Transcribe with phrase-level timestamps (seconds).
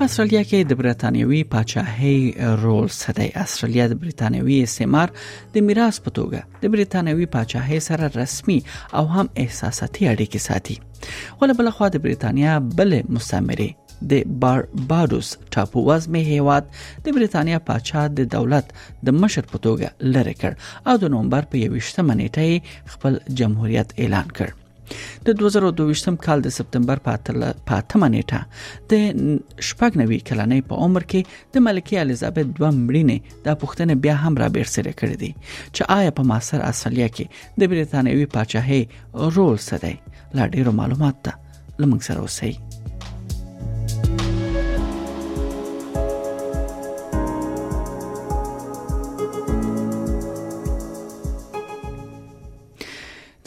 [0.00, 5.08] په استرالیا کې د برتانیوي پاچاهۍ رول څه دی استرالیا د برتانیوي استعمار
[5.56, 8.56] د میراث په توګه د برتانیوي پاچاهۍ سره رسمي
[9.00, 10.76] او هم احساساتي اړیکې ساتي
[11.42, 13.68] ول بل خو د برتانیا بل مستعمره
[14.12, 16.72] د باربادوس ټاپو وزمه هیواد
[17.08, 18.72] د برتانیا پاچا د دولت
[19.10, 24.32] د مشر په توګه لری کړ او د نومبر په 28 منېټه خپل جمهوریت اعلان
[24.40, 24.58] کړ
[25.26, 28.40] د 2022م کال د سپتمبر په 8 نیټه
[28.90, 28.92] د
[29.68, 31.20] شپږ نوي کلنې په عمر کې
[31.56, 35.30] د ملکه الیزابت دوه مړینه د پښتنه بیا هم را بیرسره کړې دي
[35.74, 37.24] چې آیا په ماسر اصلیا کې
[37.60, 38.82] د بریتانیوي پاچاهي
[39.36, 39.94] رول څه دی
[40.40, 41.32] لا ډیرو معلومات ته
[41.84, 42.52] لمن سره اوسئ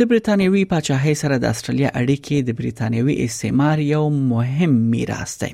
[0.03, 4.01] د برتانیوي پاچاهۍ سره د استرالیا اړیکې د برتانیوي استعمار یو
[4.33, 5.47] مهم میراث دی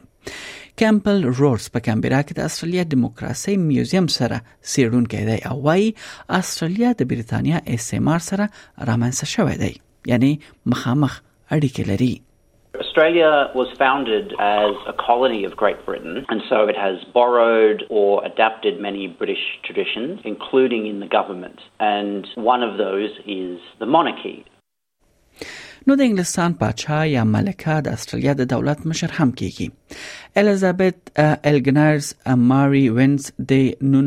[0.82, 4.38] کمپل رورس په کمبرا کې د استرالیا دیموکراسي میوزیم سره
[4.72, 5.88] سیرونکې دی او وايي
[6.40, 8.46] استرالیا د بریتانیا استعمار سره
[8.92, 9.72] رامنځته شوې دی
[10.14, 10.32] یعنی
[10.76, 11.14] مخامخ
[11.56, 12.12] اړیکې لري
[12.76, 18.24] Australia was founded as a colony of Great Britain, and so it has borrowed or
[18.24, 21.60] adapted many British traditions, including in the government.
[21.80, 24.46] And one of those is the monarchy.
[25.88, 29.72] نو د انګلستان پاچا یا ملکه د استرالیا د دولت مشر هم کیږي
[30.42, 31.12] الیزابت
[31.52, 32.10] الګنرز
[32.50, 33.56] ماری وینز د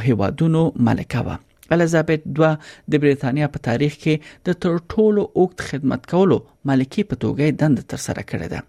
[0.00, 1.36] هیوادونو ملکه و
[1.72, 2.56] الیزابت دوه
[2.90, 6.38] د بریتانیا په تاریخ کې د تر ټولو اوږد خدمت کولو
[6.70, 8.60] ملکی په توګه دند تر سره کړی ده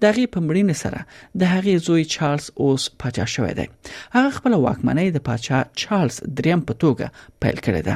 [0.00, 1.00] د هغه په مړینې سره
[1.40, 3.66] د هغه زوی چارلز اوس پاچا شوی دی
[4.14, 7.06] هغه خپل واکمنۍ د پاچا چارلز دریم په توګه
[7.44, 7.94] پیل کړی ده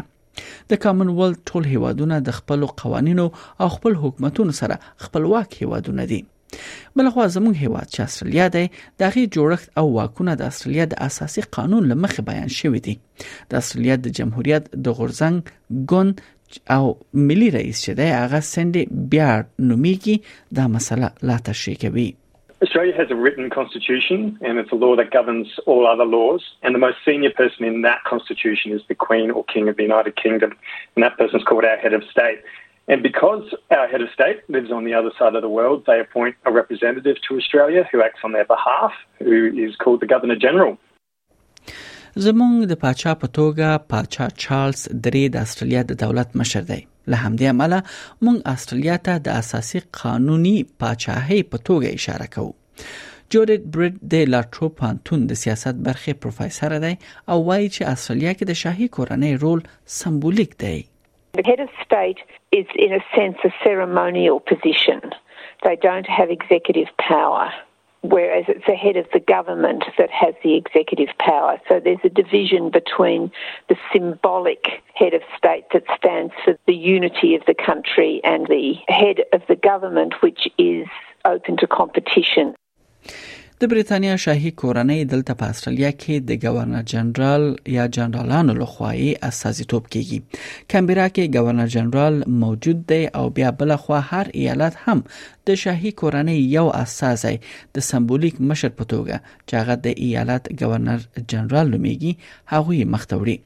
[0.75, 3.27] د کامن ویلټ ټول هیوادونه د خپل قوانینو
[3.61, 4.75] او خپل حکومتونو سره
[5.09, 6.23] خپلواک هیوادونه دي
[6.97, 11.45] بلخوا زموږ هیواد چې استرالیا دی د هغې جوړښت او واکونه د استرالیا د اساسي
[11.57, 12.95] قانون لمخې بیان شوی دی
[13.53, 16.15] د استرالیا د جمهوریت د غورزنګ ګون
[16.79, 16.85] او
[17.29, 22.11] ملي رئیس چې دی هغه سندي بیا نوميږي دا مسله لا تشریح کوي
[22.65, 26.75] Australia has a written constitution and it's a law that governs all other laws and
[26.77, 30.15] the most senior person in that constitution is the Queen or King of the United
[30.25, 30.51] Kingdom
[30.95, 32.41] and that person's called our head of state
[32.93, 35.99] And because our head of state lives on the other side of the world, they
[36.07, 39.37] appoint a representative to Australia who acts on their behalf, who
[39.67, 40.73] is called the Governor General.
[42.27, 46.77] زمونږ د پاچا په توګه پاچا چارلز درې د استرالیا د دولت مشر دی
[47.13, 47.81] له همدې امله
[48.27, 52.55] مونږ استرالیا ته د اساسي قانوني پاچاهي په توګه اشاره کوو
[53.37, 58.45] جورج برډ د لاټرو پانتون د سیاست برخه پروفیسور دی او وایي چې استرالیا کې
[58.51, 59.67] د شاهي کورنۍ رول
[60.01, 60.77] سمبولیک دی
[61.35, 62.19] The head of state
[62.53, 65.01] is, in a sense, a ceremonial position.
[65.65, 67.53] They don't have executive power,
[68.03, 71.61] whereas it's the head of the government that has the executive power.
[71.69, 73.33] So there's a division between
[73.69, 78.75] the symbolic head of state that stands for the unity of the country and the
[78.87, 80.87] head of the government, which is
[81.25, 82.55] open to competition.
[83.63, 87.45] د بریتانیا شاهي کورنۍ دلته په استرالیا کې د گورنر جنرال
[87.77, 90.19] یا جنرالانو لخوایي اساسیتوب کیږي
[90.75, 95.91] کمبرا کې گورنر جنرال موجود دی او بیا بل خو هر ایالت هم د شاهي
[96.03, 97.35] کورنۍ یو اساس دی
[97.79, 99.17] د سمبولیک مشر په توګه
[99.47, 100.99] چې هغه د ایالت گورنر
[101.35, 102.13] جنرال نومېږي
[102.55, 103.37] هغه مختوري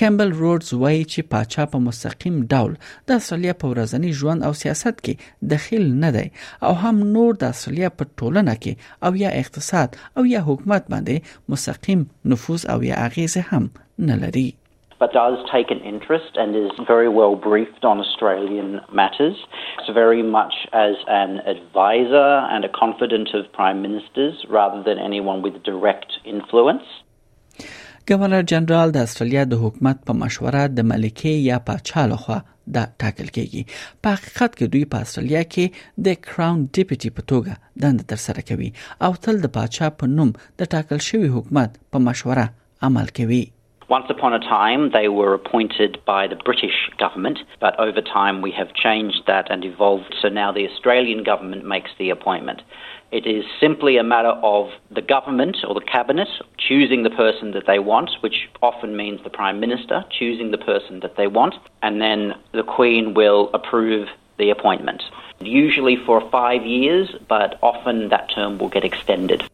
[0.00, 2.72] کمبل روډز وایي چې پاچا په پا مستقیم ډول
[3.10, 5.14] د استرالیا په ورځني ژوند او سیاست کې
[5.54, 6.26] دخیل نه دی
[6.68, 11.34] او هم نور د استرالیا په ټولنه کې او یا اقتصاد او یا حکومت باندې
[11.54, 12.00] مستقیم
[12.34, 13.64] نفوذ او یا اغیز هم
[14.10, 14.48] نه لري
[15.02, 18.70] but does take an interest and is very well briefed on Australian
[19.00, 19.36] matters.
[19.80, 25.42] It's very much as an advisor and a confidant of prime ministers rather than anyone
[25.46, 26.88] with direct influence.
[28.10, 32.36] ګورنر جنرال د استرالیا د حکومت په مشوره د ملکې یا پاچا لخوا
[32.76, 33.62] دا ټاکل کیږي
[34.02, 35.64] په حقیقت کې دوی په استرالیا کې
[36.08, 37.52] د کراون ډیپټي په توګه
[37.86, 38.70] دند تر سره کوي
[39.08, 40.30] او تل د پاچا په نوم
[40.62, 42.46] د ټاکل شوی حکومت په مشوره
[42.88, 43.42] عمل کوي
[43.88, 48.50] Once upon a time, they were appointed by the British government, but over time we
[48.50, 52.60] have changed that and evolved, so now the Australian government makes the appointment.
[53.12, 56.26] It is simply a matter of the government or the cabinet
[56.58, 60.98] choosing the person that they want, which often means the Prime Minister choosing the person
[61.00, 65.04] that they want, and then the Queen will approve the appointment.
[65.40, 69.44] Usually for five years, but often that term will get extended.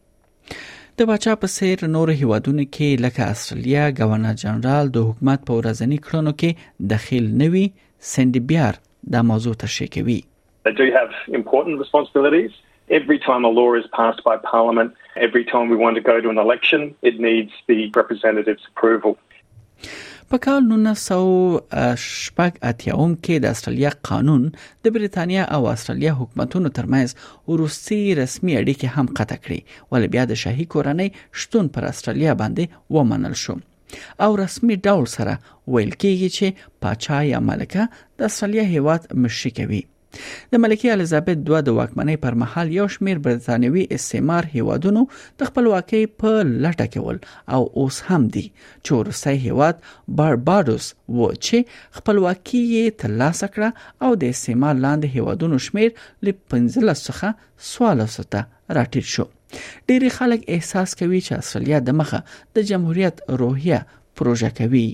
[1.01, 5.97] د بچا په سیر نور هیوادونو کې لکه استرالیا گورنر جنرال د حکومت په ورځنی
[6.07, 7.63] کړنو کې دخیل نوي
[8.09, 8.77] سند بیار
[9.15, 10.19] د موضوع تشریح کوي
[10.69, 12.53] They do have important responsibilities.
[12.99, 14.93] Every time a law is passed by Parliament,
[15.29, 19.17] every time we want to go to an election, it needs the representatives' approval.
[20.33, 24.45] په کال 1980 اتیاوم کې د استرالیا قانون
[24.87, 27.09] د بریتانیا او استرالیا حکومتونو ترمنځ
[27.61, 29.59] روسي رسمي اړیکې هم قطع کړې
[29.91, 31.09] ول بیا د شاهي کورنۍ
[31.43, 33.55] شتون پر استرالیا باندې ومنل شو
[34.27, 35.33] او رسمي ډول سره
[35.73, 36.47] ویل کېږي چې
[36.85, 37.83] پاچا یا ملکه
[38.19, 39.81] د استرالیا هیواد مشري کوي
[40.53, 45.01] د ملکه الیزابت دوه د واکمنۍ پر مهال یو شمیر برتانیوي استعمار هیوادونو
[45.41, 47.19] د خپلواکۍ په لټه کې ول
[47.57, 48.43] او اوس هم دي
[48.85, 49.75] چې ورسې هیواد
[50.19, 51.57] باربادوس و چې
[51.99, 55.89] خپلواکي یې ترلاسه کړه او د استعمار لاندې هیوادونو شمیر
[56.27, 62.23] ل 15 څخه 14 ته راټیټ شو ډېری خلک احساس کوي چې اصليت د مخه
[62.57, 63.85] د جمهوریت روحیه
[64.21, 64.87] پروژه کوي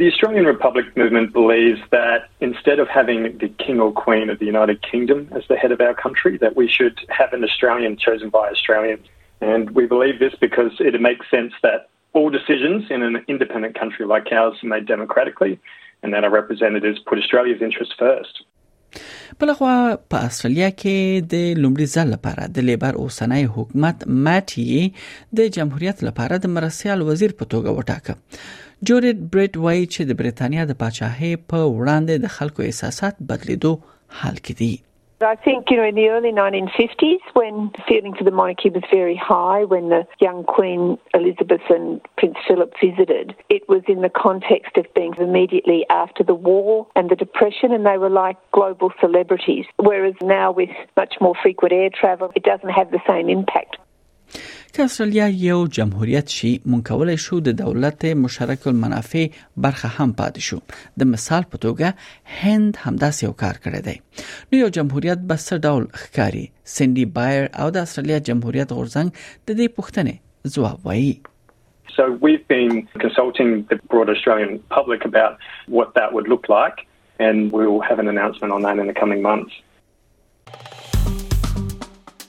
[0.00, 4.44] The Australian Republic movement believes that instead of having the King or Queen of the
[4.54, 8.28] United Kingdom as the head of our country, that we should have an Australian chosen
[8.28, 9.06] by Australians.
[9.40, 11.80] And we believe this because it makes sense that
[12.12, 15.58] all decisions in an independent country like ours are made democratically
[16.02, 18.34] and that our representatives put Australia's interests first.
[19.40, 24.92] بلخوا په استرالیا کې د لومړي ځل لپاره د لیبر اوسنۍ حکومت ماتي
[25.40, 30.64] د جمهوریت لپاره د مرسیال وزیر په توګه وټاکه جورج بریډ وایي چې د برېټانیا
[30.66, 33.70] د پاچاهۍ په وړاندې د خلکو احساسات بدلیدو
[34.18, 34.74] حال کې دي
[35.28, 37.54] I think, you know, in the early 1950s, when
[37.90, 40.82] feeling for the monarchy was very high, when the young Queen
[41.18, 41.86] Elizabeth and
[42.22, 47.06] Prince Philip visited, it was in the context of being immediately after the war and
[47.14, 49.64] the Depression, and they were like global celebrities.
[49.88, 53.80] Whereas now, with much more frequent air travel, it doesn't have the same impact.
[54.72, 60.40] که استرالیا یو جمهوریت شي مونږ کولای شو د دولت مشترک المنافع برخه هم پاتې
[60.48, 60.58] شو
[61.02, 65.60] د مثال په توګه هند همداس یو کار کړی دی نو یو جمهوریت به څه
[65.68, 66.44] ډول ښکاری
[66.74, 71.16] سندي بایر او د استرالیا جمهوریت غورځنګ د دې پوښتنې ځواب وایي
[71.96, 72.72] So we've been
[73.04, 75.44] consulting the broad Australian public about
[75.76, 76.78] what that would look like,
[77.26, 79.54] and we will have an announcement on that in the coming months.